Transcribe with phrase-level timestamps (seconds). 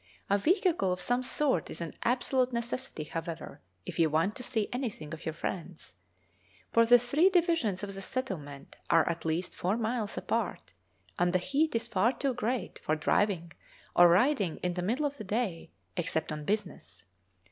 [0.31, 4.67] A vehicle of some sort is an absolute necessity, however, if you want to see
[4.73, 5.93] anything of your friends,
[6.71, 10.71] for the three divisions of the settlement are at least four miles apart,
[11.19, 13.51] and the heat is far too great for driving
[13.95, 17.05] or riding in the middle of the day, except on business.